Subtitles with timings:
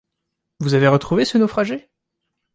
[0.57, 1.91] Vous avez retrouvé ce naufragé?